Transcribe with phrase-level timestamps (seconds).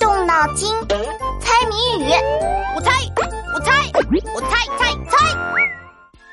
[0.00, 0.68] 动脑筋，
[1.40, 2.10] 猜谜语。
[2.74, 2.90] 我猜，
[3.54, 3.72] 我猜，
[4.34, 5.26] 我猜猜猜。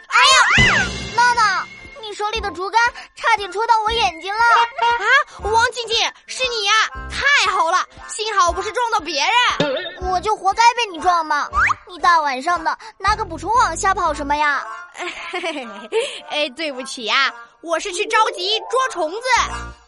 [0.08, 1.64] 哎呀，闹闹，
[2.02, 2.82] 你手里的竹竿
[3.16, 4.40] 差点戳到我眼睛了！
[4.40, 5.06] 啊，
[5.52, 6.72] 王静静，是你呀！
[7.12, 10.10] 太好了，幸好不是撞到别人。
[10.10, 11.48] 我就活该被你撞嘛！
[11.88, 14.66] 你大晚上的拿个捕虫网瞎跑什么呀？
[16.32, 17.32] 哎，对不起呀，
[17.62, 19.28] 我是去着急捉虫子。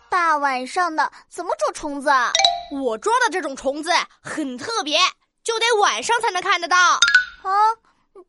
[0.07, 2.31] 大晚上的怎么捉虫子啊？
[2.81, 4.97] 我捉的这种虫子很特别，
[5.43, 6.77] 就得晚上才能看得到。
[6.77, 7.51] 啊，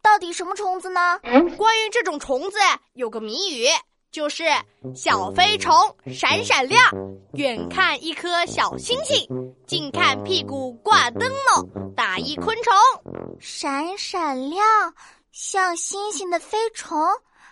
[0.02, 1.18] 到底什么虫子呢？
[1.56, 2.58] 关于这种虫子
[2.92, 3.68] 有个谜语，
[4.12, 4.44] 就是
[4.94, 5.74] 小飞虫
[6.14, 6.82] 闪闪亮，
[7.32, 9.26] 远看一颗小星星，
[9.66, 12.74] 近看屁股挂灯笼，打一昆虫。
[13.40, 14.94] 闪闪亮，
[15.32, 16.98] 像星星的飞虫，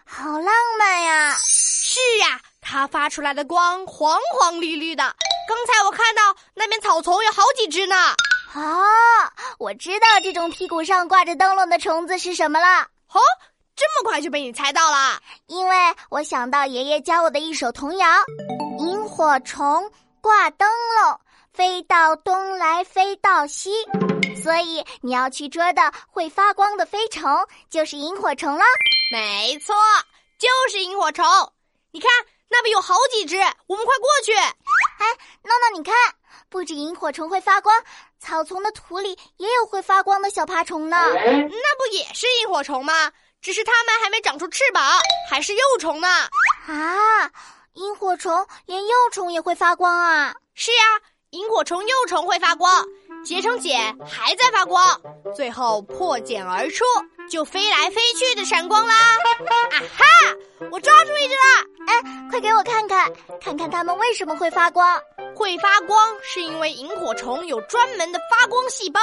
[0.04, 1.36] 好浪漫呀！
[1.38, 2.40] 是呀。
[2.64, 5.14] 它发出来的光黄黄绿绿的，
[5.48, 6.22] 刚才我看到
[6.54, 7.96] 那边草丛有好几只呢。
[8.54, 12.82] 啊，我知道这种屁股上挂着灯笼的虫子是什么了。
[13.08, 13.20] 哦，
[13.74, 15.20] 这么快就被你猜到了？
[15.46, 15.76] 因为
[16.10, 18.06] 我想到爷爷教我的一首童谣：
[18.78, 20.68] 萤火虫挂灯
[21.02, 21.20] 笼，
[21.52, 23.72] 飞到东来飞到西。
[24.42, 28.64] 所以你要去捉的会发光的飞虫就是萤火虫了。
[29.12, 29.74] 没错，
[30.38, 31.24] 就是萤火虫。
[31.90, 32.10] 你看。
[32.54, 34.34] 那边有好几只，我们快过去！
[35.02, 35.94] 哎，闹闹，你看，
[36.48, 37.74] 不止萤火虫会发光，
[38.20, 40.96] 草丛的土里也有会发光的小爬虫呢。
[41.12, 43.10] 那不也是萤火虫吗？
[43.40, 44.80] 只是它们还没长出翅膀，
[45.28, 46.06] 还是幼虫呢。
[46.68, 47.28] 啊，
[47.72, 50.32] 萤火虫连幼虫也会发光啊？
[50.54, 50.84] 是呀，
[51.30, 52.86] 萤火虫幼虫会发光，
[53.24, 55.00] 结成茧还在发光，
[55.34, 56.84] 最后破茧而出，
[57.32, 58.94] 就飞来飞去的闪光啦！
[58.94, 60.04] 啊哈，
[60.70, 61.40] 我抓住一只了！
[61.86, 65.00] 哎，快给我看看，看看它们为什么会发光？
[65.34, 69.00] 会发光是因为萤火虫有专门的发光细胞，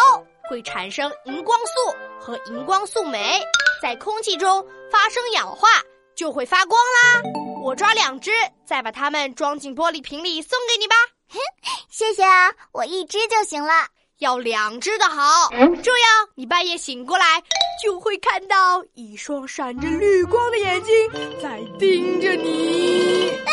[0.47, 3.41] 会产生荧光素和荧光素酶，
[3.81, 5.67] 在空气中发生氧化，
[6.15, 7.23] 就会发光啦。
[7.63, 8.29] 我抓两只，
[8.63, 10.95] 再把它们装进玻璃瓶里送给你吧。
[11.29, 11.39] 哼，
[11.89, 13.87] 谢谢啊，我一只就行了。
[14.19, 15.49] 要两只的好，
[15.81, 17.41] 这样你半夜醒过来
[17.81, 20.93] 就会看到一双闪着绿光的眼睛
[21.41, 23.29] 在盯着你。
[23.45, 23.51] 啊！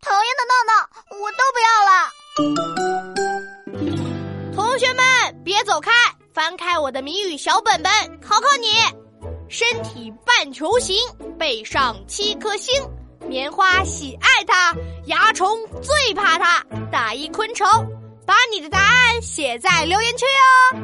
[0.00, 0.88] 讨厌的闹闹，
[1.20, 1.92] 我都不要了。
[4.54, 5.04] 同学们，
[5.44, 5.90] 别走开，
[6.32, 8.68] 翻开我的谜语小本本，考考你：
[9.48, 10.96] 身体半球形，
[11.38, 12.74] 背上七颗星，
[13.28, 14.74] 棉花喜爱它，
[15.06, 17.68] 蚜虫最怕它，打一昆虫。
[18.24, 20.78] 把你的答案写在留言区哦。